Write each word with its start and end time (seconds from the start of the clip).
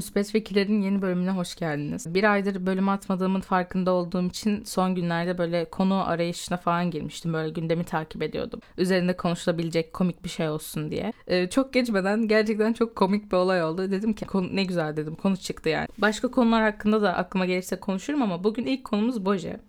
Müspet 0.00 0.30
Fikirlerin 0.30 0.82
yeni 0.82 1.02
bölümüne 1.02 1.30
hoş 1.30 1.54
geldiniz. 1.54 2.14
Bir 2.14 2.32
aydır 2.32 2.66
bölüm 2.66 2.88
atmadığımın 2.88 3.40
farkında 3.40 3.90
olduğum 3.90 4.26
için 4.26 4.64
son 4.64 4.94
günlerde 4.94 5.38
böyle 5.38 5.64
konu 5.64 6.08
arayışına 6.08 6.56
falan 6.56 6.90
girmiştim. 6.90 7.32
Böyle 7.32 7.50
gündemi 7.50 7.84
takip 7.84 8.22
ediyordum. 8.22 8.60
Üzerinde 8.78 9.16
konuşulabilecek 9.16 9.92
komik 9.92 10.24
bir 10.24 10.28
şey 10.28 10.48
olsun 10.48 10.90
diye. 10.90 11.12
Ee, 11.26 11.50
çok 11.50 11.72
geçmeden 11.72 12.28
gerçekten 12.28 12.72
çok 12.72 12.96
komik 12.96 13.32
bir 13.32 13.36
olay 13.36 13.64
oldu. 13.64 13.90
Dedim 13.90 14.12
ki 14.12 14.26
konu, 14.26 14.56
ne 14.56 14.64
güzel 14.64 14.96
dedim 14.96 15.14
konu 15.14 15.36
çıktı 15.36 15.68
yani. 15.68 15.88
Başka 15.98 16.30
konular 16.30 16.62
hakkında 16.62 17.02
da 17.02 17.16
aklıma 17.16 17.46
gelirse 17.46 17.80
konuşurum 17.80 18.22
ama 18.22 18.44
bugün 18.44 18.66
ilk 18.66 18.84
konumuz 18.84 19.24
Boje. 19.24 19.60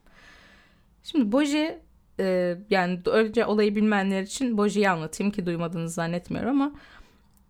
Şimdi 1.03 1.31
Boje 1.31 1.81
e, 2.19 2.57
yani 2.69 2.99
önce 3.05 3.45
olayı 3.45 3.75
bilmeyenler 3.75 4.21
için 4.21 4.57
Boje'yi 4.57 4.89
anlatayım 4.89 5.31
ki 5.31 5.45
duymadığınızı 5.45 5.93
zannetmiyorum 5.93 6.61
ama 6.61 6.71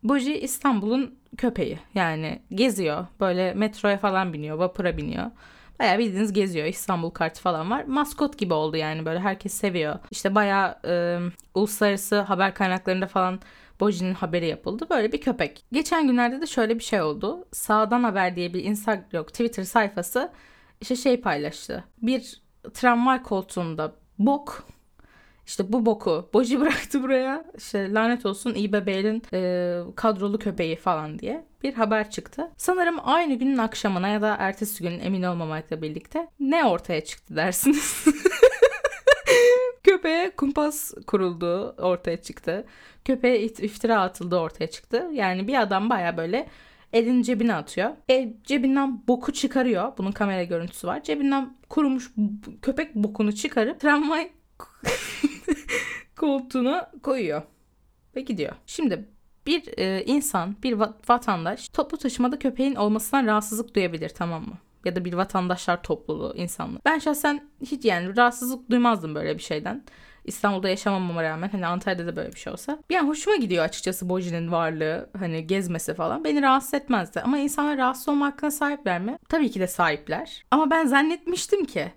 Boji 0.03 0.39
İstanbul'un 0.39 1.19
köpeği. 1.37 1.79
Yani 1.95 2.41
geziyor. 2.51 3.07
Böyle 3.19 3.53
metroya 3.53 3.97
falan 3.97 4.33
biniyor, 4.33 4.57
vapura 4.57 4.97
biniyor. 4.97 5.31
Bayağı 5.79 5.99
bildiğiniz 5.99 6.33
geziyor. 6.33 6.67
İstanbul 6.67 7.09
kartı 7.09 7.41
falan 7.41 7.71
var. 7.71 7.83
Maskot 7.83 8.37
gibi 8.37 8.53
oldu 8.53 8.77
yani 8.77 9.05
böyle 9.05 9.19
herkes 9.19 9.53
seviyor. 9.53 9.99
İşte 10.11 10.35
bayağı 10.35 10.79
e, 10.85 11.19
uluslararası 11.55 12.19
haber 12.19 12.53
kaynaklarında 12.53 13.07
falan 13.07 13.39
Boji'nin 13.79 14.13
haberi 14.13 14.47
yapıldı. 14.47 14.87
Böyle 14.89 15.11
bir 15.11 15.21
köpek. 15.21 15.65
Geçen 15.71 16.07
günlerde 16.07 16.41
de 16.41 16.47
şöyle 16.47 16.79
bir 16.79 16.83
şey 16.83 17.01
oldu. 17.01 17.47
Sağdan 17.51 18.03
Haber 18.03 18.35
diye 18.35 18.53
bir 18.53 18.63
Instagram, 18.63 19.25
Twitter 19.25 19.63
sayfası 19.63 20.31
işte 20.81 20.95
şey 20.95 21.21
paylaştı. 21.21 21.83
Bir 22.01 22.41
tramvay 22.73 23.23
koltuğunda 23.23 23.95
bok 24.19 24.67
işte 25.51 25.73
bu 25.73 25.85
boku 25.85 26.29
Boji 26.33 26.59
bıraktı 26.61 27.03
buraya. 27.03 27.45
İşte 27.57 27.93
lanet 27.93 28.25
olsun 28.25 28.53
İBB'nin 28.55 29.23
e, 29.33 29.81
kadrolu 29.95 30.39
köpeği 30.39 30.75
falan 30.75 31.19
diye 31.19 31.45
bir 31.63 31.73
haber 31.73 32.11
çıktı. 32.11 32.51
Sanırım 32.57 32.95
aynı 33.03 33.33
günün 33.33 33.57
akşamına 33.57 34.07
ya 34.07 34.21
da 34.21 34.35
ertesi 34.39 34.83
gün 34.83 34.99
emin 34.99 35.23
olmamakla 35.23 35.81
birlikte 35.81 36.27
ne 36.39 36.65
ortaya 36.65 37.03
çıktı 37.03 37.35
dersiniz? 37.35 38.05
Köpeğe 39.83 40.29
kumpas 40.29 40.93
kuruldu 41.07 41.75
ortaya 41.77 42.21
çıktı. 42.21 42.65
Köpeğe 43.05 43.41
iftira 43.41 44.01
atıldı 44.01 44.37
ortaya 44.37 44.67
çıktı. 44.67 45.07
Yani 45.13 45.47
bir 45.47 45.61
adam 45.61 45.89
baya 45.89 46.17
böyle 46.17 46.47
elini 46.93 47.23
cebine 47.23 47.55
atıyor. 47.55 47.89
El 48.09 48.33
cebinden 48.43 49.07
boku 49.07 49.33
çıkarıyor. 49.33 49.91
Bunun 49.97 50.11
kamera 50.11 50.43
görüntüsü 50.43 50.87
var. 50.87 51.03
Cebinden 51.03 51.57
kurumuş 51.69 52.11
köpek 52.61 52.95
bokunu 52.95 53.35
çıkarıp 53.35 53.79
tramvay 53.79 54.31
koltuğuna 56.17 56.91
koyuyor 57.03 57.41
ve 58.15 58.21
gidiyor. 58.21 58.55
Şimdi 58.65 59.09
bir 59.45 59.77
e, 59.77 60.03
insan, 60.05 60.55
bir 60.63 60.73
vatandaş 61.09 61.69
toplu 61.69 61.97
taşımada 61.97 62.39
köpeğin 62.39 62.75
olmasından 62.75 63.27
rahatsızlık 63.27 63.75
duyabilir 63.75 64.09
tamam 64.09 64.41
mı? 64.41 64.57
Ya 64.85 64.95
da 64.95 65.05
bir 65.05 65.13
vatandaşlar 65.13 65.83
topluluğu 65.83 66.33
insanlar. 66.35 66.81
Ben 66.85 66.99
şahsen 66.99 67.49
hiç 67.61 67.85
yani 67.85 68.17
rahatsızlık 68.17 68.69
duymazdım 68.69 69.15
böyle 69.15 69.37
bir 69.37 69.43
şeyden. 69.43 69.83
İstanbul'da 70.25 70.69
yaşamamama 70.69 71.23
rağmen 71.23 71.49
hani 71.49 71.67
Antalya'da 71.67 72.07
da 72.07 72.15
böyle 72.15 72.31
bir 72.31 72.39
şey 72.39 72.53
olsa. 72.53 72.79
An 72.99 73.07
hoşuma 73.07 73.35
gidiyor 73.35 73.63
açıkçası 73.63 74.09
Boji'nin 74.09 74.51
varlığı 74.51 75.09
hani 75.19 75.47
gezmesi 75.47 75.93
falan. 75.93 76.23
Beni 76.23 76.41
rahatsız 76.41 76.73
etmezdi. 76.73 77.21
Ama 77.21 77.37
insanlar 77.37 77.77
rahatsız 77.77 78.09
olma 78.09 78.25
hakkına 78.25 78.51
sahipler 78.51 79.01
mi? 79.01 79.17
Tabii 79.29 79.51
ki 79.51 79.59
de 79.59 79.67
sahipler. 79.67 80.43
Ama 80.51 80.69
ben 80.69 80.85
zannetmiştim 80.85 81.65
ki 81.65 81.91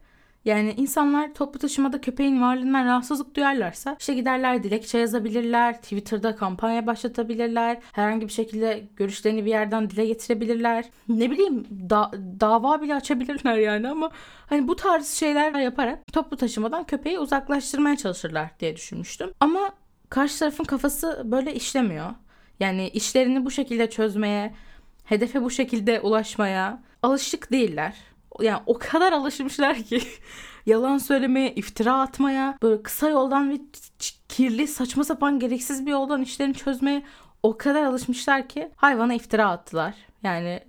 yani 0.44 0.74
insanlar 0.76 1.34
toplu 1.34 1.58
taşımada 1.58 2.00
köpeğin 2.00 2.42
varlığından 2.42 2.84
rahatsızlık 2.84 3.36
duyarlarsa 3.36 3.96
işte 4.00 4.14
giderler 4.14 4.62
dilekçe 4.62 4.98
yazabilirler, 4.98 5.82
Twitter'da 5.82 6.36
kampanya 6.36 6.86
başlatabilirler, 6.86 7.78
herhangi 7.92 8.28
bir 8.28 8.32
şekilde 8.32 8.84
görüşlerini 8.96 9.44
bir 9.44 9.50
yerden 9.50 9.90
dile 9.90 10.06
getirebilirler. 10.06 10.84
Ne 11.08 11.30
bileyim 11.30 11.66
da- 11.90 12.10
dava 12.40 12.82
bile 12.82 12.94
açabilirler 12.94 13.56
yani 13.56 13.88
ama 13.88 14.10
hani 14.46 14.68
bu 14.68 14.76
tarz 14.76 15.08
şeyler 15.08 15.54
yaparak 15.60 16.12
toplu 16.12 16.36
taşımadan 16.36 16.84
köpeği 16.84 17.18
uzaklaştırmaya 17.18 17.96
çalışırlar 17.96 18.50
diye 18.60 18.76
düşünmüştüm. 18.76 19.30
Ama 19.40 19.70
karşı 20.10 20.38
tarafın 20.38 20.64
kafası 20.64 21.22
böyle 21.24 21.54
işlemiyor. 21.54 22.10
Yani 22.60 22.88
işlerini 22.88 23.44
bu 23.44 23.50
şekilde 23.50 23.90
çözmeye, 23.90 24.54
hedefe 25.04 25.42
bu 25.42 25.50
şekilde 25.50 26.00
ulaşmaya 26.00 26.82
alışık 27.02 27.52
değiller 27.52 27.94
yani 28.40 28.62
o 28.66 28.78
kadar 28.78 29.12
alışmışlar 29.12 29.82
ki 29.82 30.02
yalan 30.66 30.98
söylemeye, 30.98 31.54
iftira 31.54 32.00
atmaya, 32.00 32.58
böyle 32.62 32.82
kısa 32.82 33.08
yoldan 33.08 33.50
ve 33.50 33.60
kirli, 34.28 34.66
saçma 34.66 35.04
sapan 35.04 35.38
gereksiz 35.38 35.86
bir 35.86 35.90
yoldan 35.90 36.22
işlerini 36.22 36.54
çözmeye 36.54 37.02
o 37.42 37.56
kadar 37.58 37.84
alışmışlar 37.84 38.48
ki 38.48 38.70
hayvana 38.76 39.14
iftira 39.14 39.50
attılar. 39.50 39.94
Yani 40.22 40.60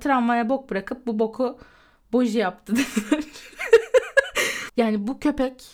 tramvaya 0.00 0.48
bok 0.48 0.70
bırakıp 0.70 1.06
bu 1.06 1.18
boku 1.18 1.58
boji 2.12 2.38
yaptı 2.38 2.74
yani 4.76 5.06
bu 5.06 5.20
köpek, 5.20 5.64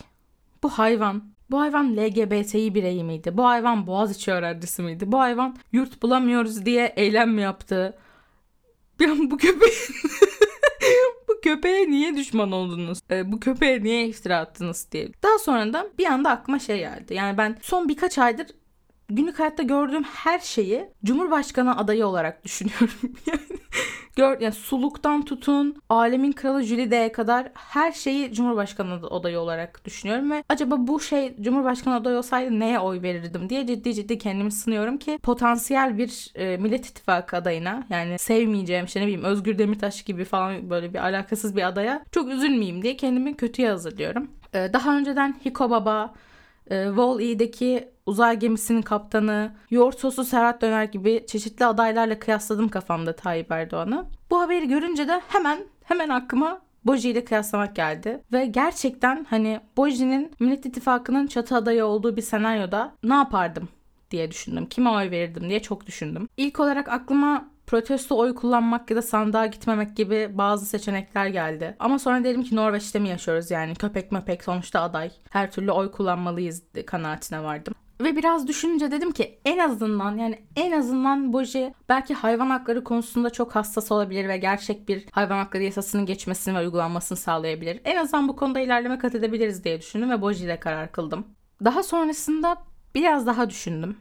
bu 0.63 0.69
hayvan, 0.69 1.25
bu 1.51 1.61
hayvan 1.61 1.97
LGBTİ 1.97 2.75
bireyi 2.75 3.05
miydi? 3.05 3.37
Bu 3.37 3.47
hayvan 3.47 3.87
Boğaziçi 3.87 4.33
öğrencisi 4.33 4.83
miydi? 4.83 5.13
Bu 5.13 5.21
hayvan 5.21 5.57
yurt 5.73 6.03
bulamıyoruz 6.03 6.67
diye 6.67 6.93
eylem 6.97 7.31
mi 7.31 7.43
yaptı? 7.43 7.99
Bir 9.01 9.09
bu 9.31 9.37
köpeğin 9.37 9.75
köpeğe 11.47 11.91
niye 11.91 12.17
düşman 12.17 12.53
oldunuz? 12.53 13.01
E, 13.11 13.33
bu 13.33 13.41
köpeğe 13.41 13.83
niye 13.83 14.07
iftira 14.07 14.39
attınız 14.39 14.89
diye. 14.93 15.09
Daha 15.23 15.39
sonra 15.39 15.73
da 15.73 15.87
bir 15.99 16.07
anda 16.07 16.31
aklıma 16.31 16.59
şey 16.59 16.79
geldi. 16.79 17.15
Yani 17.15 17.39
ben 17.39 17.59
son 17.63 17.89
birkaç 17.89 18.19
aydır 18.19 18.47
günlük 19.09 19.39
hayatta 19.39 19.63
gördüğüm 19.63 20.03
her 20.03 20.39
şeyi 20.39 20.89
Cumhurbaşkanı 21.05 21.79
adayı 21.79 22.07
olarak 22.07 22.45
düşünüyorum. 22.45 22.91
Gör, 24.17 24.41
yani 24.41 24.55
suluktan 24.55 25.25
tutun, 25.25 25.83
alemin 25.89 26.33
kralı 26.33 26.63
Jülide'ye 26.63 27.13
kadar 27.13 27.49
her 27.55 27.93
şeyi 27.93 28.33
Cumhurbaşkanı 28.33 29.07
adayı 29.11 29.39
olarak 29.41 29.85
düşünüyorum 29.85 30.31
ve 30.31 30.45
acaba 30.49 30.75
bu 30.79 31.01
şey 31.01 31.37
Cumhurbaşkanı 31.41 31.95
adayı 31.95 32.19
olsaydı 32.19 32.61
neye 32.61 32.79
oy 32.79 33.03
verirdim 33.03 33.51
diye 33.51 33.67
ciddi 33.67 33.95
ciddi 33.95 34.19
kendimi 34.19 34.53
sınıyorum 34.53 34.99
ki 34.99 35.19
potansiyel 35.23 35.99
bir 35.99 36.33
e, 36.35 36.57
Millet 36.57 36.87
İttifakı 36.87 37.37
adayına 37.37 37.85
yani 37.91 38.19
sevmeyeceğim 38.19 38.85
işte 38.85 39.01
ne 39.01 39.05
bileyim 39.05 39.25
Özgür 39.25 39.59
Demirtaş 39.59 40.03
gibi 40.03 40.25
falan 40.25 40.71
böyle 40.71 40.95
bir 40.95 40.99
alakasız 40.99 41.57
bir 41.57 41.69
adaya 41.69 42.05
çok 42.13 42.29
üzülmeyeyim 42.29 42.83
diye 42.83 42.97
kendimi 42.97 43.37
kötüye 43.37 43.71
hazırlıyorum. 43.71 44.31
E, 44.55 44.73
daha 44.73 44.97
önceden 44.97 45.37
Hiko 45.45 45.71
Baba, 45.71 46.15
Wall-E'deki 46.69 47.89
uzay 48.07 48.39
gemisinin 48.39 48.83
kaptanı, 48.83 49.53
yoğurt 49.71 50.01
sosu 50.01 50.25
Serhat 50.25 50.63
Döner 50.63 50.85
gibi 50.85 51.25
çeşitli 51.27 51.65
adaylarla 51.65 52.19
kıyasladım 52.19 52.69
kafamda 52.69 53.17
Tayyip 53.17 53.51
Erdoğan'ı. 53.51 54.07
Bu 54.31 54.41
haberi 54.41 54.69
görünce 54.69 55.09
de 55.09 55.21
hemen 55.29 55.59
hemen 55.85 56.09
aklıma 56.09 56.61
Boji 56.85 57.11
ile 57.11 57.25
kıyaslamak 57.25 57.77
geldi. 57.77 58.21
Ve 58.33 58.47
gerçekten 58.47 59.27
hani 59.31 59.61
Boji'nin 59.77 60.33
Millet 60.41 60.67
İttifakı'nın 60.67 61.27
çatı 61.27 61.57
adayı 61.57 61.85
olduğu 61.85 62.17
bir 62.17 62.23
senaryoda 62.23 62.95
ne 63.03 63.15
yapardım 63.15 63.69
diye 64.11 64.31
düşündüm. 64.31 64.67
Kime 64.67 64.91
oy 64.91 65.11
verirdim 65.11 65.49
diye 65.49 65.63
çok 65.63 65.87
düşündüm. 65.87 66.29
İlk 66.37 66.61
olarak 66.61 66.89
aklıma 66.89 67.49
protesto 67.67 68.19
oy 68.19 68.35
kullanmak 68.35 68.91
ya 68.91 68.97
da 68.97 69.03
sandığa 69.03 69.47
gitmemek 69.47 69.97
gibi 69.97 70.31
bazı 70.33 70.67
seçenekler 70.67 71.27
geldi. 71.27 71.77
Ama 71.79 71.99
sonra 71.99 72.25
dedim 72.25 72.43
ki 72.43 72.57
Norveç'te 72.57 72.99
mi 72.99 73.09
yaşıyoruz 73.09 73.51
yani 73.51 73.75
köpek 73.75 74.13
mepek 74.13 74.45
sonuçta 74.45 74.81
aday. 74.81 75.11
Her 75.31 75.51
türlü 75.51 75.71
oy 75.71 75.91
kullanmalıyız 75.91 76.63
kanaatine 76.87 77.43
vardım. 77.43 77.75
Ve 78.01 78.17
biraz 78.17 78.49
düşününce 78.49 78.91
dedim 78.91 79.13
ki 79.13 79.41
en 79.45 79.59
azından 79.59 80.17
yani 80.17 80.39
en 80.57 80.73
azından 80.73 81.33
Boji 81.33 81.75
belki 81.89 82.15
hayvan 82.15 82.51
hakları 82.51 82.85
konusunda 82.85 83.31
çok 83.31 83.57
hassas 83.57 83.93
olabilir 83.93 84.29
ve 84.29 84.37
gerçek 84.37 84.89
bir 84.89 85.07
hayvan 85.13 85.39
hakları 85.39 85.63
yasasının 85.63 86.07
geçmesini 86.07 86.55
ve 86.55 86.61
uygulanmasını 86.61 87.19
sağlayabilir. 87.19 87.81
En 87.85 87.97
azından 87.97 88.29
bu 88.29 88.37
konuda 88.37 88.61
ilerleme 88.61 88.99
kat 88.99 89.15
edebiliriz 89.15 89.65
diye 89.65 89.81
düşündüm 89.81 90.11
ve 90.11 90.23
Boji 90.23 90.45
ile 90.45 90.61
karar 90.61 90.93
kıldım. 90.93 91.27
Daha 91.65 91.83
sonrasında 91.83 92.57
biraz 92.95 93.27
daha 93.27 93.51
düşündüm. 93.51 93.97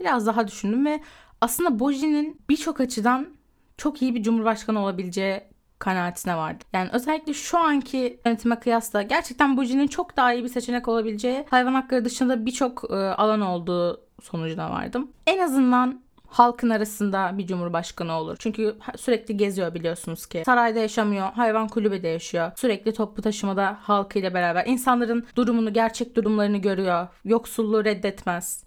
Biraz 0.00 0.26
daha 0.26 0.48
düşündüm 0.48 0.86
ve 0.86 1.00
aslında 1.40 1.78
Boji'nin 1.78 2.40
birçok 2.48 2.80
açıdan 2.80 3.28
çok 3.76 4.02
iyi 4.02 4.14
bir 4.14 4.22
cumhurbaşkanı 4.22 4.82
olabileceği 4.82 5.40
kanaatine 5.78 6.36
vardı. 6.36 6.64
Yani 6.72 6.88
özellikle 6.92 7.34
şu 7.34 7.58
anki 7.58 8.20
yönetime 8.26 8.58
kıyasla 8.58 9.02
gerçekten 9.02 9.56
Buji'nin 9.56 9.86
çok 9.86 10.16
daha 10.16 10.32
iyi 10.32 10.44
bir 10.44 10.48
seçenek 10.48 10.88
olabileceği 10.88 11.44
hayvan 11.50 11.74
hakları 11.74 12.04
dışında 12.04 12.46
birçok 12.46 12.90
e, 12.90 12.94
alan 12.94 13.40
olduğu 13.40 14.00
sonucuna 14.22 14.70
vardım. 14.70 15.10
En 15.26 15.38
azından 15.38 16.06
halkın 16.26 16.70
arasında 16.70 17.38
bir 17.38 17.46
cumhurbaşkanı 17.46 18.12
olur. 18.12 18.36
Çünkü 18.38 18.76
sürekli 18.96 19.36
geziyor 19.36 19.74
biliyorsunuz 19.74 20.26
ki. 20.26 20.42
Sarayda 20.46 20.78
yaşamıyor, 20.78 21.32
hayvan 21.32 21.68
kulübede 21.68 22.08
yaşıyor. 22.08 22.52
Sürekli 22.56 22.94
toplu 22.94 23.22
taşımada 23.22 23.78
halkıyla 23.82 24.34
beraber 24.34 24.66
insanların 24.66 25.26
durumunu, 25.36 25.72
gerçek 25.72 26.16
durumlarını 26.16 26.58
görüyor. 26.58 27.08
Yoksulluğu 27.24 27.84
reddetmez. 27.84 28.65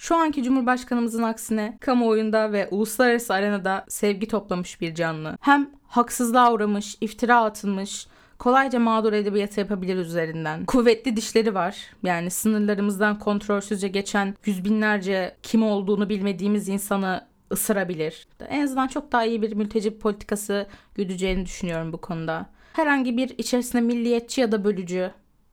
Şu 0.00 0.16
anki 0.16 0.42
Cumhurbaşkanımızın 0.42 1.22
aksine 1.22 1.78
kamuoyunda 1.80 2.52
ve 2.52 2.68
uluslararası 2.70 3.34
arenada 3.34 3.84
sevgi 3.88 4.28
toplamış 4.28 4.80
bir 4.80 4.94
canlı. 4.94 5.38
Hem 5.40 5.70
haksızlığa 5.88 6.52
uğramış, 6.52 6.96
iftira 7.00 7.44
atılmış, 7.44 8.06
kolayca 8.38 8.78
mağdur 8.78 9.12
edebiyatı 9.12 9.60
yapabilir 9.60 9.96
üzerinden. 9.96 10.64
Kuvvetli 10.64 11.16
dişleri 11.16 11.54
var. 11.54 11.76
Yani 12.02 12.30
sınırlarımızdan 12.30 13.18
kontrolsüzce 13.18 13.88
geçen 13.88 14.34
yüz 14.46 14.64
binlerce 14.64 15.36
kim 15.42 15.62
olduğunu 15.62 16.08
bilmediğimiz 16.08 16.68
insanı 16.68 17.26
ısırabilir. 17.52 18.28
En 18.48 18.62
azından 18.62 18.88
çok 18.88 19.12
daha 19.12 19.24
iyi 19.24 19.42
bir 19.42 19.52
mülteci 19.52 19.98
politikası 19.98 20.66
güdeceğini 20.94 21.46
düşünüyorum 21.46 21.92
bu 21.92 22.00
konuda. 22.00 22.46
Herhangi 22.72 23.16
bir 23.16 23.34
içerisinde 23.38 23.82
milliyetçi 23.82 24.40
ya 24.40 24.52
da 24.52 24.64
bölücü 24.64 25.10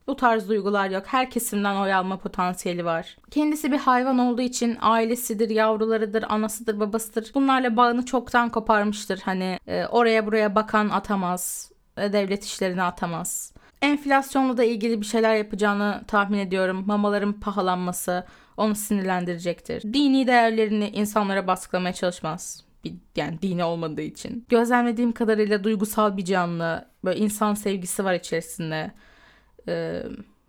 bu 0.07 0.15
tarz 0.15 0.49
duygular 0.49 0.89
yok. 0.89 1.03
Her 1.07 1.29
kesimden 1.29 1.75
oy 1.75 1.93
alma 1.93 2.17
potansiyeli 2.17 2.85
var. 2.85 3.17
Kendisi 3.31 3.71
bir 3.71 3.77
hayvan 3.77 4.19
olduğu 4.19 4.41
için 4.41 4.77
ailesidir, 4.81 5.49
yavrularıdır, 5.49 6.25
anasıdır, 6.29 6.79
babasıdır. 6.79 7.31
Bunlarla 7.35 7.77
bağını 7.77 8.05
çoktan 8.05 8.49
koparmıştır. 8.49 9.19
Hani 9.19 9.59
e, 9.67 9.85
oraya 9.85 10.25
buraya 10.25 10.55
bakan 10.55 10.89
atamaz. 10.89 11.71
E, 11.97 12.13
devlet 12.13 12.45
işlerine 12.45 12.83
atamaz. 12.83 13.53
Enflasyonla 13.81 14.57
da 14.57 14.63
ilgili 14.63 15.01
bir 15.01 15.05
şeyler 15.05 15.35
yapacağını 15.35 16.03
tahmin 16.07 16.39
ediyorum. 16.39 16.83
Mamaların 16.87 17.33
pahalanması 17.33 18.25
onu 18.57 18.75
sinirlendirecektir. 18.75 19.93
Dini 19.93 20.27
değerlerini 20.27 20.89
insanlara 20.89 21.47
baskılamaya 21.47 21.93
çalışmaz. 21.93 22.67
Yani 23.15 23.41
dini 23.41 23.63
olmadığı 23.63 24.01
için. 24.01 24.45
Gözlemlediğim 24.49 25.11
kadarıyla 25.11 25.63
duygusal 25.63 26.17
bir 26.17 26.25
canlı. 26.25 26.85
Böyle 27.05 27.19
insan 27.19 27.53
sevgisi 27.53 28.05
var 28.05 28.13
içerisinde. 28.13 28.91
Ee, 29.67 30.03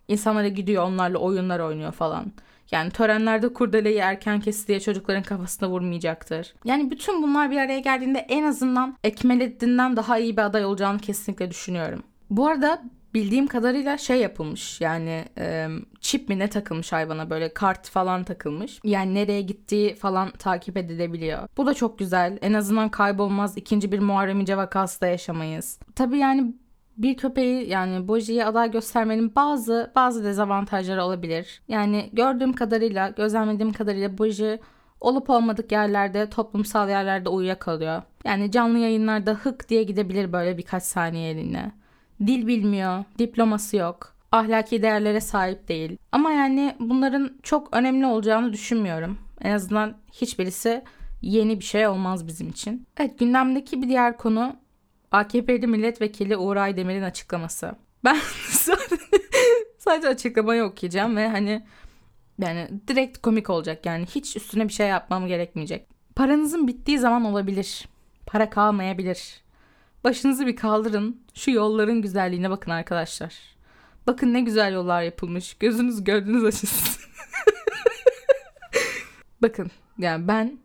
insanlara 0.09 0.49
gidiyor 0.49 0.85
onlarla 0.85 1.19
oyunlar 1.19 1.61
oynuyor 1.61 1.93
falan. 1.93 2.33
Yani 2.71 2.91
törenlerde 2.91 3.53
kurdeleyi 3.53 3.99
erken 3.99 4.41
kes 4.41 4.69
diye 4.69 4.81
çocukların 4.81 5.23
kafasına 5.23 5.69
vurmayacaktır. 5.69 6.55
Yani 6.65 6.91
bütün 6.91 7.23
bunlar 7.23 7.51
bir 7.51 7.57
araya 7.57 7.79
geldiğinde 7.79 8.19
en 8.19 8.45
azından 8.45 8.97
Ekmelettin'den 9.05 9.97
daha 9.97 10.19
iyi 10.19 10.37
bir 10.37 10.43
aday 10.43 10.65
olacağını 10.65 10.99
kesinlikle 10.99 11.51
düşünüyorum. 11.51 12.03
Bu 12.31 12.47
arada 12.47 12.83
bildiğim 13.15 13.47
kadarıyla 13.47 13.99
şey 13.99 14.21
yapılmış 14.21 14.81
yani 14.81 15.25
e, 15.39 15.69
çip 16.01 16.29
mi 16.29 16.39
ne 16.39 16.51
takılmış 16.51 16.93
hayvana 16.93 17.31
böyle 17.31 17.55
kart 17.55 17.89
falan 17.89 18.25
takılmış. 18.25 18.81
Yani 18.85 19.15
nereye 19.15 19.41
gittiği 19.43 19.95
falan 19.95 20.31
takip 20.31 20.77
edilebiliyor. 20.77 21.49
Bu 21.57 21.67
da 21.67 21.75
çok 21.75 21.99
güzel. 21.99 22.39
En 22.43 22.53
azından 22.53 22.89
kaybolmaz. 22.89 23.57
ikinci 23.57 23.93
bir 23.93 23.99
Muharrem 23.99 24.41
İnce 24.41 24.57
vakası 24.57 25.01
da 25.01 25.07
yaşamayız. 25.07 25.79
Tabii 25.95 26.19
yani 26.19 26.55
bir 26.99 27.17
köpeği 27.17 27.69
yani 27.69 28.09
Boji'ye 28.09 28.45
aday 28.45 28.71
göstermenin 28.71 29.35
bazı 29.35 29.93
bazı 29.95 30.25
dezavantajları 30.25 31.05
olabilir. 31.05 31.63
Yani 31.69 32.11
gördüğüm 32.13 32.53
kadarıyla, 32.53 33.09
gözlemlediğim 33.09 33.73
kadarıyla 33.73 34.19
Boji 34.19 34.61
olup 35.01 35.31
olmadık 35.31 35.73
yerlerde, 35.73 36.31
toplumsal 36.31 36.89
yerlerde 36.89 37.29
uyuyakalıyor. 37.29 38.03
Yani 38.25 38.51
canlı 38.51 38.79
yayınlarda 38.79 39.33
hık 39.33 39.69
diye 39.69 39.83
gidebilir 39.83 40.33
böyle 40.33 40.59
birkaç 40.59 40.83
saniyeliğine. 40.83 41.73
Dil 42.27 42.47
bilmiyor, 42.47 43.05
diploması 43.19 43.77
yok, 43.77 44.15
ahlaki 44.33 44.83
değerlere 44.83 45.21
sahip 45.21 45.69
değil. 45.69 45.99
Ama 46.13 46.31
yani 46.31 46.77
bunların 46.81 47.31
çok 47.43 47.77
önemli 47.77 48.07
olacağını 48.07 48.53
düşünmüyorum. 48.53 49.19
En 49.41 49.53
azından 49.53 49.95
hiçbirisi 50.13 50.83
yeni 51.23 51.59
bir 51.61 51.65
şey 51.65 51.87
olmaz 51.87 52.27
bizim 52.27 52.49
için. 52.49 52.87
Evet 52.97 53.19
gündemdeki 53.19 53.83
bir 53.83 53.89
diğer 53.89 54.17
konu 54.17 54.57
AKP'li 55.13 55.67
milletvekili 55.67 56.37
Uğur 56.37 56.57
Aydemir'in 56.57 57.03
açıklaması. 57.03 57.75
Ben 58.05 58.17
sadece 59.79 60.09
açıklamayı 60.09 60.65
okuyacağım 60.65 61.17
ve 61.17 61.29
hani 61.29 61.67
yani 62.39 62.69
direkt 62.89 63.19
komik 63.19 63.51
olacak 63.51 63.87
yani 63.87 64.07
hiç 64.07 64.37
üstüne 64.37 64.69
bir 64.69 64.73
şey 64.73 64.89
yapmam 64.89 65.27
gerekmeyecek. 65.27 65.87
Paranızın 66.17 66.69
bittiği 66.69 66.99
zaman 66.99 67.25
olabilir. 67.25 67.89
Para 68.27 68.51
kalmayabilir. 68.51 69.43
Başınızı 70.05 70.47
bir 70.47 70.57
kaldırın. 70.57 71.23
Şu 71.35 71.51
yolların 71.51 72.03
güzelliğine 72.03 72.51
bakın 72.51 72.71
arkadaşlar. 72.71 73.35
Bakın 74.07 74.35
ne 74.35 74.41
güzel 74.41 74.73
yollar 74.73 75.03
yapılmış. 75.03 75.55
Gözünüz 75.55 76.05
gördüğünüz 76.05 76.45
açılsın. 76.45 77.03
bakın 79.43 79.71
yani 79.99 80.29
ben 80.29 80.59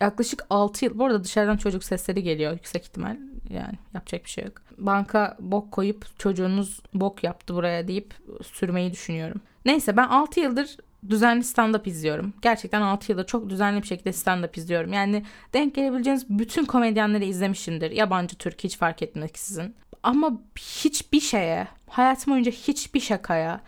yaklaşık 0.00 0.46
6 0.50 0.84
yıl 0.84 0.98
bu 0.98 1.04
arada 1.04 1.24
dışarıdan 1.24 1.56
çocuk 1.56 1.84
sesleri 1.84 2.22
geliyor 2.22 2.52
yüksek 2.52 2.84
ihtimal 2.84 3.16
yani 3.50 3.78
yapacak 3.94 4.24
bir 4.24 4.30
şey 4.30 4.44
yok. 4.44 4.62
Banka 4.78 5.36
bok 5.40 5.72
koyup 5.72 6.18
çocuğunuz 6.18 6.80
bok 6.94 7.24
yaptı 7.24 7.54
buraya 7.54 7.88
deyip 7.88 8.14
sürmeyi 8.42 8.92
düşünüyorum. 8.92 9.40
Neyse 9.64 9.96
ben 9.96 10.08
6 10.08 10.40
yıldır 10.40 10.76
düzenli 11.08 11.44
stand-up 11.44 11.88
izliyorum. 11.88 12.34
Gerçekten 12.42 12.80
6 12.80 13.12
yıldır 13.12 13.26
çok 13.26 13.50
düzenli 13.50 13.82
bir 13.82 13.86
şekilde 13.86 14.10
stand-up 14.10 14.58
izliyorum. 14.58 14.92
Yani 14.92 15.24
denk 15.52 15.74
gelebileceğiniz 15.74 16.28
bütün 16.28 16.64
komedyenleri 16.64 17.24
izlemişimdir. 17.24 17.90
Yabancı, 17.90 18.36
Türk 18.36 18.64
hiç 18.64 18.76
fark 18.76 19.02
etmeksizin. 19.02 19.74
Ama 20.02 20.40
hiçbir 20.58 21.20
şeye, 21.20 21.68
hayatım 21.88 22.32
boyunca 22.32 22.52
hiçbir 22.52 23.00
şakaya, 23.00 23.60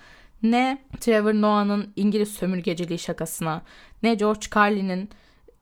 ne 0.42 0.78
Trevor 1.00 1.34
Noah'nın 1.34 1.92
İngiliz 1.96 2.32
sömürgeciliği 2.32 2.98
şakasına, 2.98 3.62
ne 4.02 4.14
George 4.14 4.46
Carlin'in 4.54 5.10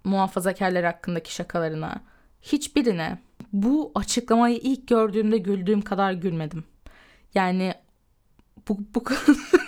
muhafazakarlar 0.05 0.85
hakkındaki 0.85 1.35
şakalarına, 1.35 2.01
hiçbirine 2.43 3.19
bu 3.53 3.93
açıklamayı 3.95 4.57
ilk 4.57 4.89
gördüğümde 4.89 5.39
güldüğüm 5.39 5.83
kadar 5.83 6.13
gülmedim. 6.13 6.65
Yani 7.35 7.75
bu, 8.69 8.79
bu 8.95 9.05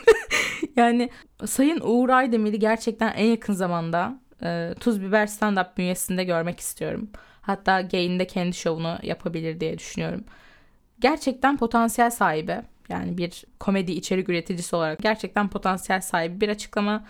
yani 0.77 1.11
Sayın 1.47 1.81
Uğur 1.85 2.09
Aydemir'i 2.09 2.59
gerçekten 2.59 3.13
en 3.13 3.27
yakın 3.27 3.53
zamanda 3.53 4.21
e, 4.43 4.75
Tuz 4.81 5.03
Biber 5.03 5.27
stand-up 5.27 5.77
bünyesinde 5.77 6.25
görmek 6.25 6.61
istiyorum. 6.61 7.11
Hatta 7.41 7.81
Gain'de 7.81 8.27
kendi 8.27 8.57
şovunu 8.57 8.99
yapabilir 9.03 9.61
diye 9.61 9.79
düşünüyorum. 9.79 10.25
Gerçekten 11.01 11.57
potansiyel 11.57 12.11
sahibi 12.11 12.63
yani 12.89 13.19
bir 13.19 13.45
komedi 13.61 13.93
içerik 13.93 14.29
üreticisi 14.29 14.77
olarak 14.77 14.99
gerçekten 14.99 15.49
potansiyel 15.49 16.01
sahibi 16.01 16.41
bir 16.41 16.49
açıklama. 16.49 17.05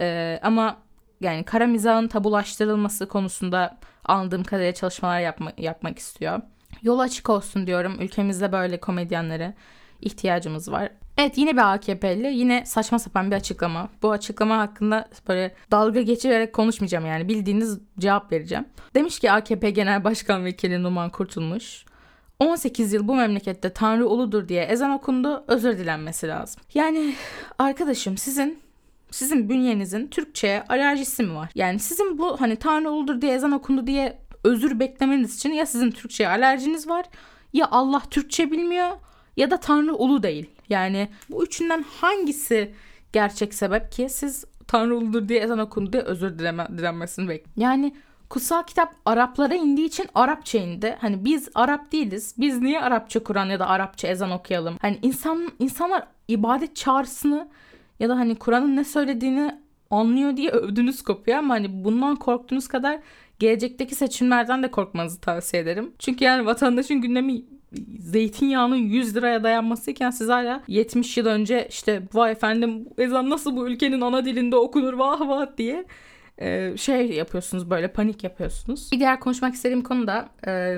E, 0.00 0.38
ama 0.42 0.76
yani 1.22 1.44
kara 1.44 1.66
mizahın 1.66 2.08
tabulaştırılması 2.08 3.08
konusunda 3.08 3.78
anladığım 4.04 4.44
kadarıyla 4.44 4.74
çalışmalar 4.74 5.20
yapma, 5.20 5.52
yapmak 5.58 5.98
istiyor. 5.98 6.40
Yol 6.82 6.98
açık 6.98 7.30
olsun 7.30 7.66
diyorum. 7.66 7.96
Ülkemizde 8.00 8.52
böyle 8.52 8.80
komedyenlere 8.80 9.54
ihtiyacımız 10.00 10.72
var. 10.72 10.92
Evet 11.18 11.38
yine 11.38 11.52
bir 11.52 11.72
AKP'li 11.74 12.34
yine 12.34 12.66
saçma 12.66 12.98
sapan 12.98 13.30
bir 13.30 13.36
açıklama. 13.36 13.88
Bu 14.02 14.10
açıklama 14.10 14.58
hakkında 14.58 15.08
böyle 15.28 15.54
dalga 15.70 16.02
geçirerek 16.02 16.52
konuşmayacağım 16.52 17.06
yani 17.06 17.28
bildiğiniz 17.28 17.78
cevap 17.98 18.32
vereceğim. 18.32 18.64
Demiş 18.94 19.18
ki 19.18 19.32
AKP 19.32 19.70
Genel 19.70 20.04
Başkan 20.04 20.44
Vekili 20.44 20.82
Numan 20.82 21.10
Kurtulmuş 21.10 21.84
18 22.38 22.92
yıl 22.92 23.08
bu 23.08 23.14
memlekette 23.14 23.72
Tanrı 23.72 24.08
uludur 24.08 24.48
diye 24.48 24.62
ezan 24.62 24.90
okundu 24.90 25.44
özür 25.48 25.78
dilenmesi 25.78 26.28
lazım. 26.28 26.62
Yani 26.74 27.14
arkadaşım 27.58 28.16
sizin 28.16 28.61
sizin 29.12 29.48
bünyenizin 29.48 30.06
Türkçe'ye 30.06 30.64
alerjisi 30.68 31.22
mi 31.22 31.34
var? 31.34 31.50
Yani 31.54 31.78
sizin 31.78 32.18
bu 32.18 32.40
hani 32.40 32.56
Tanrı 32.56 32.90
uludur 32.90 33.20
diye 33.20 33.34
ezan 33.34 33.52
okundu 33.52 33.86
diye 33.86 34.18
özür 34.44 34.80
beklemeniz 34.80 35.36
için 35.36 35.52
ya 35.52 35.66
sizin 35.66 35.90
Türkçe'ye 35.90 36.28
alerjiniz 36.28 36.88
var 36.88 37.04
ya 37.52 37.68
Allah 37.70 38.02
Türkçe 38.10 38.50
bilmiyor 38.50 38.90
ya 39.36 39.50
da 39.50 39.56
Tanrı 39.56 39.94
ulu 39.94 40.22
değil. 40.22 40.50
Yani 40.68 41.08
bu 41.30 41.44
üçünden 41.44 41.84
hangisi 42.00 42.74
gerçek 43.12 43.54
sebep 43.54 43.92
ki 43.92 44.06
siz 44.10 44.44
Tanrı 44.68 44.96
uludur 44.96 45.28
diye 45.28 45.40
ezan 45.40 45.58
okundu 45.58 45.92
diye 45.92 46.02
özür 46.02 46.38
dileme, 46.38 46.68
dilenmesini 46.78 47.28
bek. 47.28 47.44
Yani 47.56 47.94
kutsal 48.30 48.62
kitap 48.62 48.94
Araplara 49.04 49.54
indiği 49.54 49.86
için 49.86 50.06
Arapça 50.14 50.58
indi. 50.58 50.96
Hani 51.00 51.24
biz 51.24 51.48
Arap 51.54 51.92
değiliz. 51.92 52.34
Biz 52.38 52.58
niye 52.58 52.80
Arapça 52.80 53.22
Kur'an 53.22 53.46
ya 53.46 53.58
da 53.60 53.66
Arapça 53.66 54.08
ezan 54.08 54.30
okuyalım? 54.30 54.76
Hani 54.80 54.98
insan 55.02 55.52
insanlar 55.58 56.06
ibadet 56.28 56.76
çağrısını 56.76 57.48
ya 58.02 58.08
da 58.08 58.16
hani 58.16 58.34
Kur'an'ın 58.34 58.76
ne 58.76 58.84
söylediğini 58.84 59.58
anlıyor 59.90 60.36
diye 60.36 60.50
övdünüz 60.50 61.02
kopuyor 61.02 61.38
ama 61.38 61.54
hani 61.54 61.84
bundan 61.84 62.16
korktuğunuz 62.16 62.68
kadar 62.68 62.98
gelecekteki 63.38 63.94
seçimlerden 63.94 64.62
de 64.62 64.70
korkmanızı 64.70 65.20
tavsiye 65.20 65.62
ederim. 65.62 65.92
Çünkü 65.98 66.24
yani 66.24 66.46
vatandaşın 66.46 67.00
gündemi 67.00 67.42
zeytinyağının 67.98 68.76
100 68.76 69.16
liraya 69.16 69.44
dayanmasıyken 69.44 70.10
siz 70.10 70.28
hala 70.28 70.62
70 70.68 71.16
yıl 71.16 71.26
önce 71.26 71.66
işte 71.70 72.02
vay 72.14 72.32
efendim 72.32 72.88
ezan 72.98 73.30
nasıl 73.30 73.56
bu 73.56 73.68
ülkenin 73.68 74.00
ana 74.00 74.24
dilinde 74.24 74.56
okunur 74.56 74.92
vah 74.92 75.20
vah 75.20 75.46
diye 75.58 75.84
şey 76.76 77.10
yapıyorsunuz 77.10 77.70
böyle 77.70 77.88
panik 77.88 78.24
yapıyorsunuz. 78.24 78.92
Bir 78.92 78.98
diğer 78.98 79.20
konuşmak 79.20 79.54
istediğim 79.54 79.82
konu 79.82 80.06
da 80.06 80.28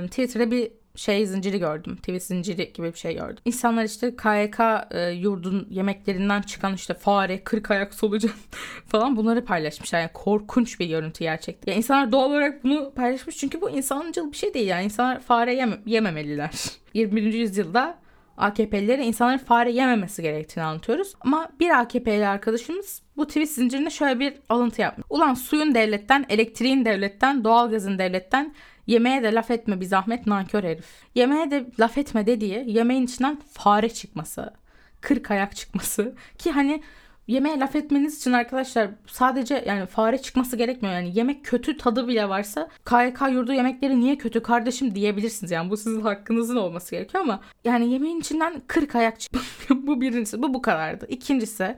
Twitter'da 0.07 0.51
bir 0.51 0.73
şey 0.97 1.27
zinciri 1.27 1.59
gördüm. 1.59 1.97
TV 1.97 2.19
zinciri 2.19 2.73
gibi 2.73 2.93
bir 2.93 2.99
şey 2.99 3.17
gördüm. 3.17 3.43
İnsanlar 3.45 3.85
işte 3.85 4.17
KYK 4.17 4.61
e, 4.91 5.11
yurdun 5.11 5.67
yemeklerinden 5.71 6.43
çıkan 6.43 6.75
işte 6.75 6.95
fare, 6.95 7.45
kırk 7.45 7.71
ayak 7.71 7.95
solucan 7.95 8.31
falan 8.87 9.17
bunları 9.17 9.45
paylaşmışlar. 9.45 10.01
Yani 10.01 10.11
korkunç 10.15 10.81
bir 10.81 10.87
görüntü 10.87 11.25
gerçekten. 11.25 11.73
Yani 11.73 11.79
insanlar 11.79 12.13
doğal 12.13 12.31
olarak 12.31 12.65
bunu 12.65 12.93
paylaşmış 12.95 13.37
çünkü 13.37 13.61
bu 13.61 13.71
insancıl 13.71 14.33
bir 14.33 14.37
şey 14.37 14.55
değil. 14.55 14.69
Yani 14.69 14.85
insanlar 14.85 15.21
fare 15.21 15.55
yeme 15.55 15.79
yememeliler. 15.87 16.51
21. 16.95 17.33
yüzyılda 17.33 17.99
AKP'lilere 18.37 19.05
insanların 19.05 19.39
fare 19.39 19.73
yememesi 19.73 20.23
gerektiğini 20.23 20.65
anlatıyoruz. 20.65 21.15
Ama 21.21 21.49
bir 21.61 21.81
AKP'li 21.81 22.27
arkadaşımız 22.27 23.03
bu 23.17 23.27
tweet 23.27 23.51
zincirine 23.51 23.91
şöyle 23.91 24.21
bir 24.21 24.35
alıntı 24.49 24.81
yapmış. 24.81 25.07
Ulan 25.11 25.35
suyun 25.35 25.75
devletten, 25.75 26.27
elektriğin 26.29 26.85
devletten, 26.85 27.45
doğalgazın 27.45 27.99
devletten, 27.99 28.55
Yemeğe 28.87 29.23
de 29.23 29.35
laf 29.35 29.51
etme 29.51 29.81
bir 29.81 29.87
zahmet 29.87 30.27
nankör 30.27 30.65
herif. 30.65 30.87
Yemeğe 31.15 31.51
de 31.51 31.67
laf 31.81 31.99
etme 31.99 32.27
dediği 32.27 32.65
yemeğin 32.67 33.05
içinden 33.05 33.39
fare 33.53 33.89
çıkması. 33.89 34.55
Kırk 35.01 35.31
ayak 35.31 35.57
çıkması. 35.57 36.15
Ki 36.39 36.51
hani 36.53 36.83
yemeğe 37.27 37.59
laf 37.59 37.77
etmeniz 37.77 38.19
için 38.19 38.33
arkadaşlar 38.33 38.91
sadece 39.07 39.65
yani 39.67 39.87
fare 39.87 40.19
çıkması 40.19 40.57
gerekmiyor. 40.57 40.95
Yani 40.95 41.19
yemek 41.19 41.45
kötü 41.45 41.77
tadı 41.77 42.09
bile 42.09 42.29
varsa 42.29 42.69
KYK 42.85 43.21
yurdu 43.33 43.53
yemekleri 43.53 44.01
niye 44.01 44.19
kötü 44.19 44.43
kardeşim 44.43 44.95
diyebilirsiniz. 44.95 45.51
Yani 45.51 45.71
bu 45.71 45.77
sizin 45.77 46.01
hakkınızın 46.01 46.57
olması 46.57 46.91
gerekiyor 46.91 47.23
ama 47.23 47.41
yani 47.65 47.93
yemeğin 47.93 48.21
içinden 48.21 48.63
40 48.67 48.95
ayak 48.95 49.21
çıkıyor. 49.21 49.45
bu 49.71 50.01
birincisi. 50.01 50.43
Bu 50.43 50.55
bu 50.55 50.63
kadardı. 50.63 51.07
İkincisi 51.09 51.77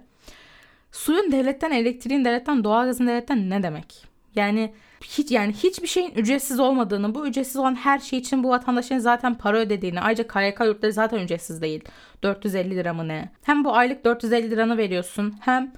suyun 0.92 1.32
devletten, 1.32 1.70
elektriğin 1.70 2.24
devletten, 2.24 2.64
doğalgazın 2.64 3.06
devletten 3.06 3.50
ne 3.50 3.62
demek? 3.62 4.06
Yani 4.34 4.72
hiç 5.04 5.30
yani 5.30 5.52
hiçbir 5.52 5.88
şeyin 5.88 6.10
ücretsiz 6.10 6.60
olmadığını, 6.60 7.14
bu 7.14 7.26
ücretsiz 7.26 7.56
olan 7.56 7.74
her 7.74 7.98
şey 7.98 8.18
için 8.18 8.42
bu 8.42 8.48
vatandaşların 8.48 9.00
zaten 9.00 9.38
para 9.38 9.58
ödediğini, 9.58 10.00
ayrıca 10.00 10.26
KYK 10.26 10.60
yurtları 10.60 10.92
zaten 10.92 11.18
ücretsiz 11.18 11.62
değil. 11.62 11.84
450 12.22 12.76
lira 12.76 12.94
mı 12.94 13.08
ne? 13.08 13.30
Hem 13.42 13.64
bu 13.64 13.74
aylık 13.74 14.04
450 14.04 14.50
liranı 14.50 14.78
veriyorsun 14.78 15.34
hem 15.40 15.72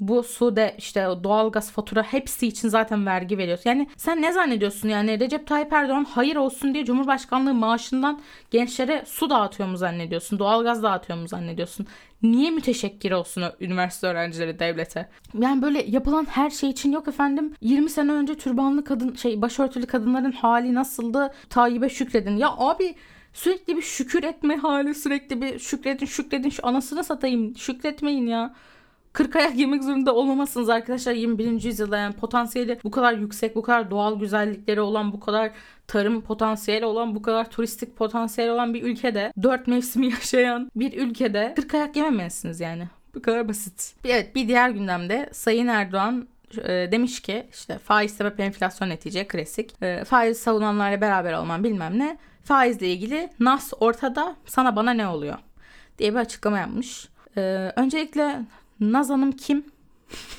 bu 0.00 0.22
su 0.22 0.56
de 0.56 0.74
işte 0.78 1.08
doğalgaz 1.24 1.72
fatura 1.72 2.02
hepsi 2.02 2.46
için 2.46 2.68
zaten 2.68 3.06
vergi 3.06 3.38
veriyorsun. 3.38 3.70
Yani 3.70 3.88
sen 3.96 4.22
ne 4.22 4.32
zannediyorsun 4.32 4.88
yani 4.88 5.20
Recep 5.20 5.46
Tayyip 5.46 5.72
Erdoğan 5.72 6.04
hayır 6.04 6.36
olsun 6.36 6.74
diye 6.74 6.84
Cumhurbaşkanlığı 6.84 7.54
maaşından 7.54 8.20
gençlere 8.50 9.04
su 9.06 9.30
dağıtıyor 9.30 9.68
mu 9.68 9.76
zannediyorsun? 9.76 10.38
Doğalgaz 10.38 10.82
dağıtıyor 10.82 11.18
mu 11.18 11.28
zannediyorsun? 11.28 11.86
Niye 12.22 12.50
müteşekkir 12.50 13.12
olsun 13.12 13.42
o 13.42 13.46
üniversite 13.60 14.06
öğrencileri 14.06 14.58
devlete? 14.58 15.08
Yani 15.38 15.62
böyle 15.62 15.82
yapılan 15.82 16.26
her 16.30 16.50
şey 16.50 16.70
için 16.70 16.92
yok 16.92 17.08
efendim. 17.08 17.54
20 17.60 17.90
sene 17.90 18.12
önce 18.12 18.34
türbanlı 18.34 18.84
kadın 18.84 19.14
şey 19.14 19.42
başörtülü 19.42 19.86
kadınların 19.86 20.32
hali 20.32 20.74
nasıldı? 20.74 21.34
Tayyip'e 21.50 21.88
şükredin. 21.88 22.36
Ya 22.36 22.54
abi 22.58 22.94
sürekli 23.32 23.76
bir 23.76 23.82
şükür 23.82 24.22
etme 24.22 24.56
hali 24.56 24.94
sürekli 24.94 25.42
bir 25.42 25.58
şükredin 25.58 26.06
şükredin 26.06 26.50
şu 26.50 26.66
anasını 26.66 27.04
satayım 27.04 27.56
şükretmeyin 27.56 28.26
ya. 28.26 28.54
40 29.16 29.36
ayak 29.36 29.58
yemek 29.58 29.84
zorunda 29.84 30.14
olmamasınız 30.14 30.68
arkadaşlar 30.68 31.12
21. 31.12 31.62
yüzyılda 31.62 31.96
yani 31.96 32.14
potansiyeli 32.14 32.78
bu 32.84 32.90
kadar 32.90 33.12
yüksek, 33.12 33.56
bu 33.56 33.62
kadar 33.62 33.90
doğal 33.90 34.20
güzellikleri 34.20 34.80
olan, 34.80 35.12
bu 35.12 35.20
kadar 35.20 35.50
tarım 35.86 36.20
potansiyeli 36.20 36.84
olan, 36.84 37.14
bu 37.14 37.22
kadar 37.22 37.50
turistik 37.50 37.96
potansiyeli 37.96 38.52
olan 38.52 38.74
bir 38.74 38.82
ülkede, 38.82 39.32
dört 39.42 39.66
mevsimi 39.66 40.06
yaşayan 40.10 40.70
bir 40.76 40.92
ülkede 40.92 41.52
40 41.56 41.74
ayak 41.74 41.96
yememelisiniz 41.96 42.60
yani. 42.60 42.88
Bu 43.14 43.22
kadar 43.22 43.48
basit. 43.48 43.94
Evet 44.04 44.34
bir 44.34 44.48
diğer 44.48 44.70
gündemde 44.70 45.30
Sayın 45.32 45.66
Erdoğan 45.66 46.28
e, 46.58 46.88
demiş 46.92 47.20
ki 47.20 47.46
işte 47.52 47.78
faiz 47.78 48.16
sebep 48.16 48.40
enflasyon 48.40 48.88
netice 48.88 49.26
klasik. 49.28 49.82
E, 49.82 50.04
faiz 50.04 50.38
savunanlarla 50.38 51.00
beraber 51.00 51.32
olman 51.32 51.64
bilmem 51.64 51.98
ne. 51.98 52.18
Faizle 52.44 52.88
ilgili 52.88 53.28
nas 53.40 53.72
ortada 53.80 54.36
sana 54.46 54.76
bana 54.76 54.90
ne 54.90 55.06
oluyor 55.06 55.38
diye 55.98 56.10
bir 56.10 56.18
açıklama 56.18 56.58
yapmış. 56.58 57.08
E, 57.36 57.40
öncelikle 57.76 58.40
Naz 58.80 59.10
Hanım 59.10 59.32
kim? 59.32 59.64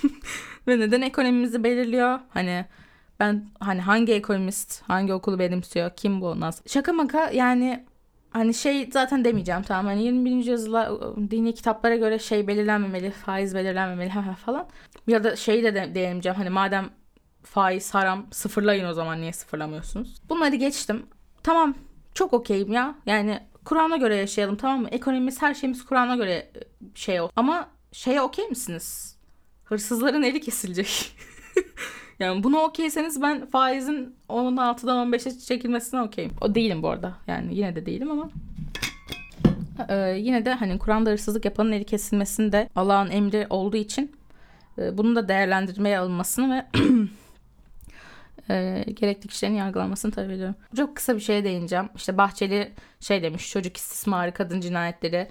Ve 0.68 0.80
neden 0.80 1.02
ekonomimizi 1.02 1.64
belirliyor? 1.64 2.20
Hani 2.30 2.66
ben 3.20 3.50
hani 3.60 3.82
hangi 3.82 4.14
ekonomist 4.14 4.82
hangi 4.82 5.14
okulu 5.14 5.40
benimsiyor? 5.40 5.92
Kim 5.96 6.22
bu 6.22 6.40
Naz? 6.40 6.62
Şaka 6.68 6.94
maka 6.94 7.30
yani 7.32 7.86
hani 8.30 8.54
şey 8.54 8.90
zaten 8.92 9.26
demeyeceğim 9.26 9.62
tamam 9.62 9.86
hani 9.86 10.04
21. 10.04 10.46
yüzyılda 10.46 11.00
dini 11.32 11.54
kitaplara 11.54 11.96
göre 11.96 12.20
şey 12.20 12.48
belirlenmemeli, 12.48 13.12
faiz 13.12 13.56
belirlenmemeli 13.56 14.12
falan. 14.46 14.68
Ya 15.08 15.24
da 15.24 15.36
şey 15.36 15.64
de, 15.64 15.96
de 15.96 16.32
hani 16.32 16.50
madem 16.50 16.90
faiz 17.44 17.94
haram 17.94 18.28
sıfırlayın 18.32 18.86
o 18.86 18.94
zaman 18.94 19.22
niye 19.22 19.34
sıfırlamıyorsunuz? 19.34 20.22
Bunları 20.30 20.56
geçtim. 20.56 21.06
Tamam 21.44 21.76
çok 22.14 22.34
okeyim 22.34 22.72
ya. 22.72 22.96
Yani 23.06 23.40
Kur'an'a 23.66 23.98
göre 23.98 24.16
yaşayalım 24.16 24.56
tamam 24.56 24.82
mı? 24.82 24.88
Ekonomimiz 24.92 25.42
her 25.42 25.54
şeyimiz 25.54 25.86
Kur'an'a 25.86 26.16
göre 26.16 26.52
şey 26.96 27.22
olsun. 27.22 27.34
Ama 27.36 27.70
şeye 27.98 28.22
okey 28.22 28.48
misiniz? 28.48 29.18
Hırsızların 29.64 30.24
eli 30.24 30.42
kesilecek. 30.42 31.16
yani 32.20 32.44
bunu 32.44 32.60
okeyseniz 32.60 33.22
ben 33.22 33.46
faizin 33.46 34.16
16'dan 34.30 35.12
15'e 35.12 35.40
çekilmesine 35.40 36.02
okeyim. 36.02 36.32
O 36.42 36.56
değilim 36.56 36.84
bu 36.84 36.90
arada. 36.90 37.16
Yani 37.28 37.56
yine 37.56 37.76
de 37.76 37.86
değilim 37.86 38.12
ama. 38.12 38.30
Ee, 39.90 39.96
yine 40.20 40.46
de 40.46 40.54
hani 40.54 40.80
Kur'an'da 40.80 41.10
hırsızlık 41.10 41.46
yapanın 41.46 41.72
eli 41.72 41.84
kesilmesinde 41.84 42.70
Allah'ın 42.76 43.12
emri 43.12 43.48
olduğu 43.50 43.78
için 43.78 44.16
e, 44.78 44.98
bunun 44.98 45.16
da 45.16 45.28
değerlendirmeye 45.28 46.00
alınmasını 46.00 46.56
ve 46.56 46.80
e, 48.54 48.86
gerekli 48.92 49.28
kişilerin 49.28 49.56
yargılanmasını 49.56 50.12
talep 50.12 50.32
ediyorum. 50.32 50.56
Çok 50.76 50.96
kısa 50.96 51.16
bir 51.16 51.22
şeye 51.22 51.44
değineceğim. 51.44 51.90
İşte 51.96 52.18
Bahçeli 52.18 52.74
şey 53.00 53.24
demiş 53.24 53.52
çocuk 53.52 53.78
istismarı, 53.78 54.34
kadın 54.34 54.62
cinayetleri 54.62 55.28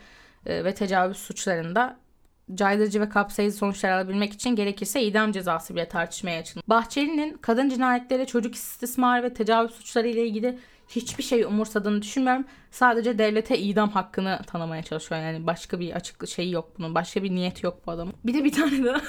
e, 0.46 0.64
ve 0.64 0.74
tecavüz 0.74 1.16
suçlarında 1.16 2.05
caydırıcı 2.54 3.00
ve 3.00 3.08
kapsayıcı 3.08 3.56
sonuçlar 3.56 3.90
alabilmek 3.90 4.32
için 4.32 4.56
gerekirse 4.56 5.02
idam 5.02 5.32
cezası 5.32 5.74
bile 5.74 5.88
tartışmaya 5.88 6.40
açıldı. 6.40 6.64
Bahçeli'nin 6.66 7.38
kadın 7.38 7.68
cinayetleri, 7.68 8.26
çocuk 8.26 8.54
istismarı 8.54 9.22
ve 9.22 9.34
tecavüz 9.34 9.70
suçları 9.70 10.08
ile 10.08 10.26
ilgili 10.26 10.58
hiçbir 10.88 11.22
şey 11.22 11.42
umursadığını 11.42 12.02
düşünmüyorum. 12.02 12.44
Sadece 12.70 13.18
devlete 13.18 13.58
idam 13.58 13.90
hakkını 13.90 14.40
tanımaya 14.46 14.82
çalışıyor. 14.82 15.20
Yani 15.20 15.46
başka 15.46 15.80
bir 15.80 15.92
açık 15.92 16.28
şey 16.28 16.50
yok 16.50 16.72
bunun. 16.78 16.94
Başka 16.94 17.22
bir 17.22 17.30
niyet 17.30 17.62
yok 17.62 17.86
bu 17.86 17.90
adamın. 17.90 18.14
Bir 18.24 18.34
de 18.34 18.44
bir 18.44 18.52
tane 18.52 18.84
daha 18.84 19.00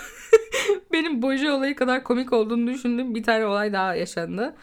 benim 0.92 1.22
Boji 1.22 1.52
olayı 1.52 1.76
kadar 1.76 2.04
komik 2.04 2.34
olduğunu 2.34 2.68
düşündüğüm 2.68 3.16
bir 3.16 3.24
tane 3.24 3.46
olay 3.46 3.74
daha 3.74 3.96
yaşandı. 3.96 4.56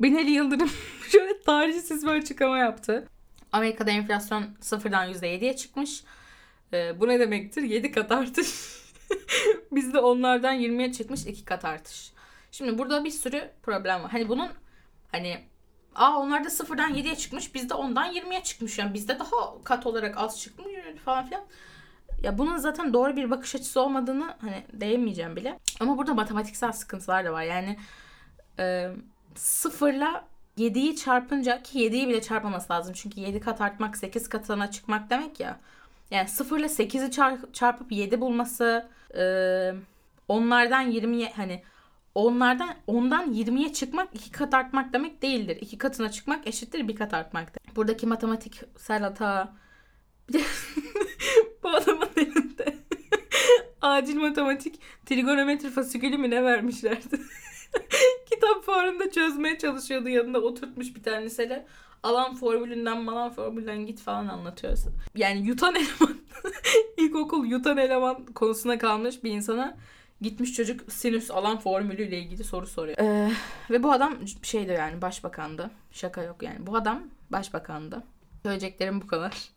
Binali 0.00 0.30
Yıldırım 0.30 0.70
şöyle 1.12 1.40
tarihsiz 1.40 2.06
bir 2.06 2.10
açıklama 2.10 2.58
yaptı. 2.58 3.08
Amerika'da 3.52 3.90
enflasyon 3.90 4.44
sıfırdan 4.60 5.12
%7'ye 5.12 5.56
çıkmış. 5.56 6.02
E, 6.72 7.00
bu 7.00 7.08
ne 7.08 7.20
demektir? 7.20 7.62
7 7.62 7.92
kat 7.92 8.12
artış. 8.12 8.46
Bizde 9.72 9.98
onlardan 9.98 10.54
20'ye 10.54 10.92
çıkmış 10.92 11.26
2 11.26 11.44
kat 11.44 11.64
artış. 11.64 12.12
Şimdi 12.50 12.78
burada 12.78 13.04
bir 13.04 13.10
sürü 13.10 13.50
problem 13.62 14.02
var. 14.02 14.10
Hani 14.10 14.28
bunun 14.28 14.48
hani 15.12 15.44
aa 15.94 16.18
onlarda 16.18 16.50
sıfırdan 16.50 16.94
7'ye 16.94 17.16
çıkmış 17.16 17.54
bizde 17.54 17.74
ondan 17.74 18.12
20'ye 18.12 18.42
çıkmış. 18.42 18.78
Yani 18.78 18.94
bizde 18.94 19.18
daha 19.18 19.64
kat 19.64 19.86
olarak 19.86 20.18
az 20.18 20.40
çıkmış 20.40 20.66
falan 21.04 21.26
filan. 21.26 21.44
Ya 22.22 22.38
bunun 22.38 22.56
zaten 22.56 22.92
doğru 22.92 23.16
bir 23.16 23.30
bakış 23.30 23.54
açısı 23.54 23.80
olmadığını 23.80 24.34
hani 24.40 24.64
değinmeyeceğim 24.72 25.36
bile. 25.36 25.58
Ama 25.80 25.98
burada 25.98 26.14
matematiksel 26.14 26.72
sıkıntılar 26.72 27.24
da 27.24 27.32
var. 27.32 27.42
Yani 27.42 27.78
e, 28.58 28.90
sıfırla 29.34 30.24
7'yi 30.58 30.96
çarpınca 30.96 31.62
ki 31.62 31.78
7'yi 31.78 32.08
bile 32.08 32.22
çarpmaması 32.22 32.72
lazım. 32.72 32.94
Çünkü 32.94 33.20
7 33.20 33.40
kat 33.40 33.60
artmak 33.60 33.96
8 33.96 34.28
katına 34.28 34.70
çıkmak 34.70 35.10
demek 35.10 35.40
ya. 35.40 35.60
Yani 36.10 36.28
0 36.28 36.58
ile 36.58 36.66
8'i 36.66 37.10
çarp, 37.10 37.54
çarpıp 37.54 37.92
7 37.92 38.20
bulması 38.20 38.88
onlardan 40.28 40.92
20'ye 40.92 41.32
hani 41.36 41.62
onlardan 42.14 42.74
ondan 42.86 43.34
20'ye 43.34 43.72
çıkmak 43.72 44.08
iki 44.14 44.30
kat 44.30 44.54
artmak 44.54 44.92
demek 44.92 45.22
değildir. 45.22 45.58
İki 45.60 45.78
katına 45.78 46.10
çıkmak 46.10 46.46
eşittir 46.46 46.88
bir 46.88 46.96
kat 46.96 47.14
artmaktır. 47.14 47.76
Buradaki 47.76 48.06
matematiksel 48.06 49.02
hata 49.02 49.56
bir 50.32 50.44
bu 51.62 51.68
adamın 51.68 52.08
elinde 52.16 52.76
acil 53.80 54.16
matematik 54.16 54.80
trigonometri 55.06 55.70
fasikülü 55.70 56.18
mü 56.18 56.30
ne 56.30 56.44
vermişlerdi. 56.44 57.20
Fuarında 58.76 59.10
çözmeye 59.10 59.58
çalışıyordu 59.58 60.08
yanında 60.08 60.40
oturtmuş 60.40 60.94
bir 60.94 61.02
tane 61.02 61.24
lisede 61.24 61.66
alan 62.02 62.34
formülünden 62.34 63.02
malan 63.02 63.30
formülünden 63.30 63.86
git 63.86 64.00
falan 64.00 64.28
anlatıyorsa. 64.28 64.90
Yani 65.14 65.46
yutan 65.46 65.74
eleman 65.74 66.20
ilkokul 66.96 67.46
yutan 67.46 67.76
eleman 67.76 68.26
konusuna 68.26 68.78
kalmış 68.78 69.24
bir 69.24 69.30
insana 69.30 69.76
gitmiş 70.20 70.54
çocuk 70.54 70.92
sinüs 70.92 71.30
alan 71.30 71.58
formülüyle 71.58 72.18
ilgili 72.18 72.44
soru 72.44 72.66
soruyor. 72.66 72.98
Ee, 72.98 73.32
ve 73.70 73.82
bu 73.82 73.92
adam 73.92 74.18
şeydi 74.42 74.72
yani 74.72 75.02
başbakandı. 75.02 75.70
Şaka 75.90 76.22
yok 76.22 76.42
yani. 76.42 76.66
Bu 76.66 76.76
adam 76.76 77.02
başbakandı. 77.30 78.02
Söyleyeceklerim 78.42 79.00
bu 79.00 79.06
kadar. 79.06 79.32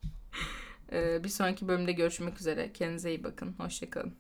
Ee, 0.92 1.24
bir 1.24 1.30
sonraki 1.30 1.68
bölümde 1.68 1.92
görüşmek 1.92 2.40
üzere. 2.40 2.74
Kendinize 2.74 3.10
iyi 3.10 3.24
bakın. 3.24 3.56
Hoşçakalın. 3.58 4.14